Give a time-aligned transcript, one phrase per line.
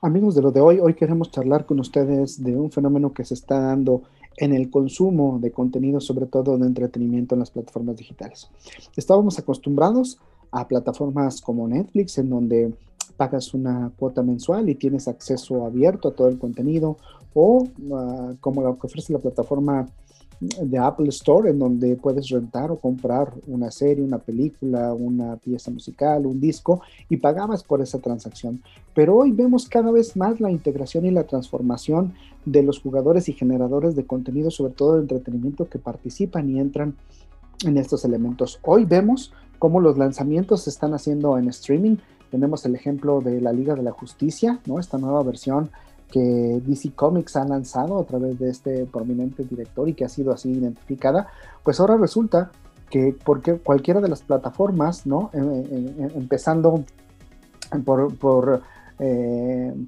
[0.00, 3.34] Amigos de lo de hoy, hoy queremos charlar con ustedes de un fenómeno que se
[3.34, 4.02] está dando
[4.36, 8.48] en el consumo de contenido, sobre todo de entretenimiento en las plataformas digitales.
[8.94, 10.20] Estábamos acostumbrados
[10.52, 12.72] a plataformas como Netflix, en donde
[13.18, 16.96] pagas una cuota mensual y tienes acceso abierto a todo el contenido,
[17.34, 19.86] o uh, como lo que ofrece la plataforma
[20.40, 25.70] de Apple Store en donde puedes rentar o comprar una serie, una película, una pieza
[25.70, 28.62] musical, un disco y pagabas por esa transacción.
[28.94, 33.32] Pero hoy vemos cada vez más la integración y la transformación de los jugadores y
[33.32, 36.94] generadores de contenido, sobre todo de entretenimiento, que participan y entran
[37.64, 38.60] en estos elementos.
[38.62, 41.96] Hoy vemos cómo los lanzamientos se están haciendo en streaming.
[42.30, 44.78] Tenemos el ejemplo de la Liga de la Justicia, ¿no?
[44.78, 45.70] Esta nueva versión
[46.10, 50.32] que DC Comics ha lanzado a través de este prominente director y que ha sido
[50.32, 51.28] así identificada,
[51.62, 52.50] pues ahora resulta
[52.90, 55.30] que porque cualquiera de las plataformas, ¿no?
[55.34, 56.84] Eh, eh, eh, empezando
[57.84, 58.62] por, por,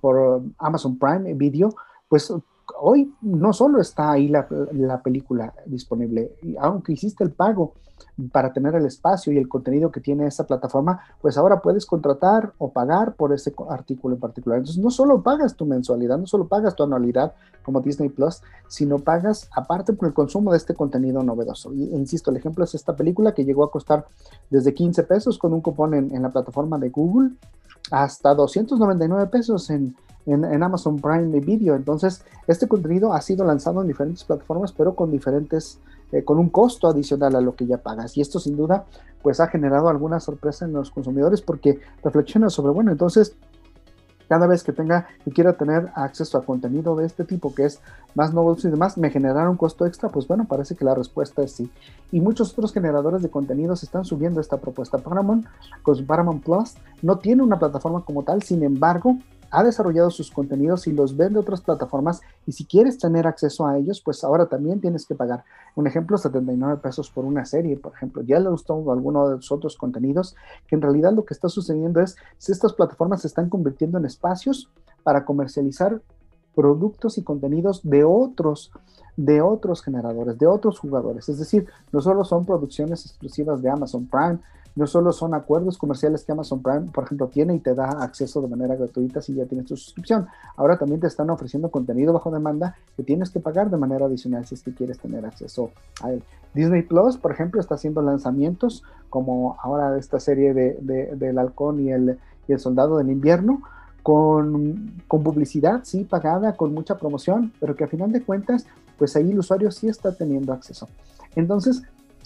[0.00, 1.74] por Amazon Prime Video,
[2.08, 2.32] pues
[2.80, 4.48] hoy no solo está ahí la,
[5.02, 7.74] película disponible, aunque hiciste el pago
[8.32, 12.52] para tener el espacio y el contenido que tiene esa plataforma, pues ahora puedes contratar
[12.58, 14.58] o pagar por ese artículo en particular.
[14.58, 18.98] Entonces no solo pagas tu mensualidad, no solo pagas tu anualidad como Disney Plus, sino
[18.98, 21.72] pagas aparte por el consumo de este contenido novedoso.
[21.72, 24.06] Y insisto, el ejemplo es esta película que llegó a costar
[24.50, 27.32] desde 15 pesos con un cupón en, en la plataforma de Google
[27.90, 29.94] hasta 299 pesos en
[30.32, 31.74] en, Amazon Prime Video.
[31.74, 35.78] Entonces, este contenido ha sido lanzado en diferentes plataformas, pero con diferentes,
[36.12, 38.16] eh, con un costo adicional a lo que ya pagas.
[38.16, 38.84] Y esto sin duda,
[39.22, 43.34] pues ha generado alguna sorpresa en los consumidores porque reflexiona sobre, bueno, entonces,
[44.28, 47.80] cada vez que tenga, que quiera tener acceso a contenido de este tipo, que es
[48.14, 51.42] más novedoso y demás, me generará un costo extra, pues bueno, parece que la respuesta
[51.42, 51.70] es sí.
[52.12, 54.98] Y muchos otros generadores de contenidos están subiendo esta propuesta.
[54.98, 55.46] Paramount,
[55.82, 59.16] con Paramount Plus, no tiene una plataforma como tal, sin embargo,
[59.50, 63.78] ha desarrollado sus contenidos y los vende otras plataformas y si quieres tener acceso a
[63.78, 65.44] ellos, pues ahora también tienes que pagar.
[65.74, 68.22] Un ejemplo, 79 pesos por una serie, por ejemplo.
[68.22, 70.36] Le gustó alguno de los otros contenidos,
[70.66, 74.04] que en realidad lo que está sucediendo es si estas plataformas se están convirtiendo en
[74.04, 74.70] espacios
[75.02, 76.00] para comercializar
[76.58, 78.72] productos y contenidos de otros
[79.16, 81.28] de otros generadores, de otros jugadores.
[81.28, 84.38] Es decir, no solo son producciones exclusivas de Amazon Prime,
[84.74, 88.40] no solo son acuerdos comerciales que Amazon Prime, por ejemplo, tiene y te da acceso
[88.40, 90.26] de manera gratuita si ya tienes tu suscripción.
[90.56, 94.44] Ahora también te están ofreciendo contenido bajo demanda que tienes que pagar de manera adicional
[94.44, 95.70] si es que quieres tener acceso
[96.02, 96.24] a él.
[96.54, 100.74] Disney Plus, por ejemplo, está haciendo lanzamientos como ahora esta serie de,
[101.14, 102.18] del halcón y el,
[102.48, 103.62] y el soldado del invierno,
[104.02, 108.66] con, con, publicidad, sí, pagada, con mucha promoción, pero que a final de cuentas,
[108.96, 110.88] pues ahí el usuario sí está teniendo acceso.
[111.36, 111.82] Entonces,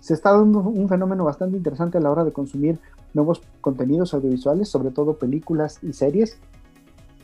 [0.00, 2.78] se está dando un fenómeno bastante interesante a la hora de consumir
[3.14, 6.38] nuevos contenidos audiovisuales, sobre todo películas y series.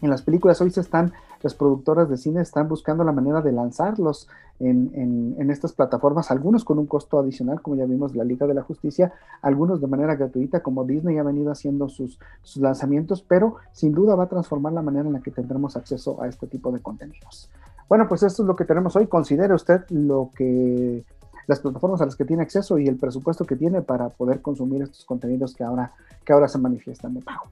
[0.03, 1.13] En las películas hoy se están,
[1.43, 4.29] las productoras de cine están buscando la manera de lanzarlos
[4.59, 8.55] en, en, estas plataformas, algunos con un costo adicional, como ya vimos la Liga de
[8.55, 9.13] la Justicia,
[9.43, 14.15] algunos de manera gratuita, como Disney ha venido haciendo sus, sus lanzamientos, pero sin duda
[14.15, 17.51] va a transformar la manera en la que tendremos acceso a este tipo de contenidos.
[17.89, 19.07] Bueno, pues esto es lo que tenemos hoy.
[19.07, 21.05] Considere usted lo que
[21.47, 24.83] las plataformas a las que tiene acceso y el presupuesto que tiene para poder consumir
[24.83, 25.93] estos contenidos que ahora,
[26.25, 27.47] que ahora se manifiestan de pago.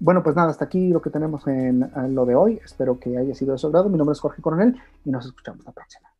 [0.00, 2.60] Bueno, pues nada, hasta aquí lo que tenemos en, lo de hoy.
[2.64, 3.70] Espero que haya sido de su.
[3.70, 6.13] Mi nombre es Jorge Coronel y nos escuchamos la próxima.